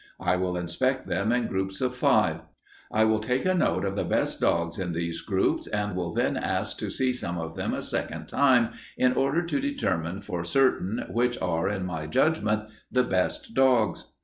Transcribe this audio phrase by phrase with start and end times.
[0.19, 2.39] I will inspect them in groups of five.
[2.91, 6.37] I will make a note of the best dogs in these groups, and will then
[6.37, 11.05] ask to see some of them a second time in order to determine for certain
[11.11, 14.07] which are, in my judgment, the best dogs."